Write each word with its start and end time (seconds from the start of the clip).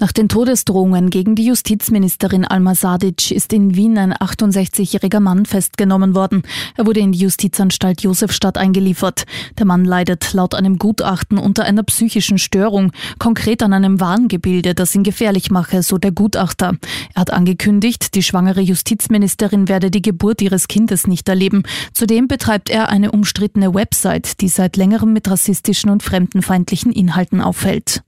Nach 0.00 0.12
den 0.12 0.28
Todesdrohungen 0.28 1.10
gegen 1.10 1.34
die 1.34 1.44
Justizministerin 1.46 2.44
Alma 2.44 2.76
Sadic 2.76 3.32
ist 3.32 3.52
in 3.52 3.74
Wien 3.74 3.98
ein 3.98 4.14
68-jähriger 4.14 5.18
Mann 5.18 5.44
festgenommen 5.44 6.14
worden. 6.14 6.42
Er 6.76 6.86
wurde 6.86 7.00
in 7.00 7.10
die 7.10 7.18
Justizanstalt 7.18 8.02
Josefstadt 8.02 8.58
eingeliefert. 8.58 9.24
Der 9.58 9.66
Mann 9.66 9.84
leidet 9.84 10.32
laut 10.34 10.54
einem 10.54 10.78
Gutachten 10.78 11.36
unter 11.36 11.64
einer 11.64 11.82
psychischen 11.82 12.38
Störung, 12.38 12.92
konkret 13.18 13.60
an 13.60 13.72
einem 13.72 13.98
Warngebilde, 13.98 14.76
das 14.76 14.94
ihn 14.94 15.02
gefährlich 15.02 15.50
mache, 15.50 15.82
so 15.82 15.98
der 15.98 16.12
Gutachter. 16.12 16.76
Er 17.14 17.20
hat 17.20 17.32
angekündigt, 17.32 18.14
die 18.14 18.22
schwangere 18.22 18.60
Justizministerin 18.60 19.66
werde 19.66 19.90
die 19.90 20.02
Geburt 20.02 20.40
ihres 20.42 20.68
Kindes 20.68 21.08
nicht 21.08 21.28
erleben. 21.28 21.64
Zudem 21.92 22.28
betreibt 22.28 22.70
er 22.70 22.88
eine 22.88 23.10
umstrittene 23.10 23.74
Website, 23.74 24.40
die 24.42 24.48
seit 24.48 24.76
längerem 24.76 25.12
mit 25.12 25.28
rassistischen 25.28 25.90
und 25.90 26.04
fremdenfeindlichen 26.04 26.92
Inhalten 26.92 27.40
auffällt. 27.40 28.02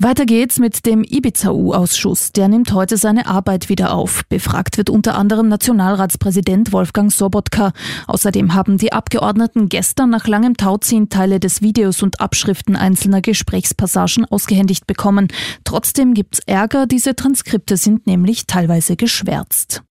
Weiter 0.00 0.26
geht's 0.26 0.60
mit 0.60 0.86
dem 0.86 1.02
Ibiza-U-Ausschuss. 1.02 2.30
Der 2.30 2.46
nimmt 2.46 2.72
heute 2.72 2.96
seine 2.96 3.26
Arbeit 3.26 3.68
wieder 3.68 3.92
auf. 3.92 4.22
Befragt 4.28 4.78
wird 4.78 4.90
unter 4.90 5.18
anderem 5.18 5.48
Nationalratspräsident 5.48 6.72
Wolfgang 6.72 7.10
Sobotka. 7.10 7.72
Außerdem 8.06 8.54
haben 8.54 8.78
die 8.78 8.92
Abgeordneten 8.92 9.68
gestern 9.68 10.10
nach 10.10 10.28
langem 10.28 10.56
Tauziehen 10.56 11.08
Teile 11.08 11.40
des 11.40 11.62
Videos 11.62 12.00
und 12.04 12.20
Abschriften 12.20 12.76
einzelner 12.76 13.20
Gesprächspassagen 13.22 14.24
ausgehändigt 14.24 14.86
bekommen. 14.86 15.26
Trotzdem 15.64 16.14
gibt's 16.14 16.38
Ärger. 16.46 16.86
Diese 16.86 17.16
Transkripte 17.16 17.76
sind 17.76 18.06
nämlich 18.06 18.46
teilweise 18.46 18.94
geschwärzt. 18.94 19.82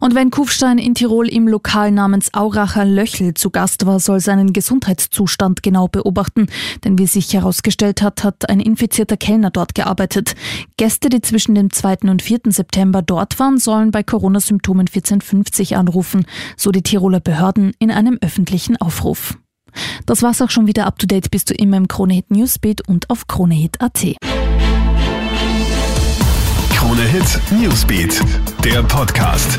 Und 0.00 0.14
wenn 0.14 0.30
Kufstein 0.30 0.78
in 0.78 0.94
Tirol 0.94 1.28
im 1.28 1.46
Lokal 1.46 1.92
namens 1.92 2.32
Auracher 2.34 2.84
Löchel 2.84 3.34
zu 3.34 3.50
Gast 3.50 3.86
war, 3.86 4.00
soll 4.00 4.20
seinen 4.20 4.52
Gesundheitszustand 4.52 5.62
genau 5.62 5.88
beobachten. 5.88 6.46
Denn 6.84 6.98
wie 6.98 7.06
sich 7.06 7.32
herausgestellt 7.34 8.02
hat, 8.02 8.24
hat 8.24 8.48
ein 8.48 8.60
infizierter 8.60 9.18
Kellner 9.18 9.50
dort 9.50 9.74
gearbeitet. 9.74 10.34
Gäste, 10.78 11.10
die 11.10 11.20
zwischen 11.20 11.54
dem 11.54 11.70
2. 11.70 11.98
und 12.08 12.22
4. 12.22 12.40
September 12.46 13.02
dort 13.02 13.38
waren, 13.38 13.58
sollen 13.58 13.90
bei 13.90 14.02
Corona-Symptomen 14.02 14.86
1450 14.86 15.76
anrufen, 15.76 16.24
so 16.56 16.72
die 16.72 16.82
Tiroler 16.82 17.20
Behörden 17.20 17.72
in 17.78 17.90
einem 17.90 18.18
öffentlichen 18.22 18.78
Aufruf. 18.78 19.36
Das 20.06 20.22
war's 20.22 20.40
auch 20.40 20.50
schon 20.50 20.66
wieder 20.66 20.86
up 20.86 20.98
to 20.98 21.06
date. 21.06 21.30
Bist 21.30 21.50
du 21.50 21.54
immer 21.54 21.76
im 21.76 21.88
Kronehit 21.88 22.30
Newsbeat 22.30 22.88
und 22.88 23.08
auf 23.10 23.26
Kronehit.at. 23.26 24.16
Krone 26.70 27.02
Hit 27.02 27.40
Newsbeat, 27.52 28.20
der 28.64 28.82
Podcast. 28.82 29.56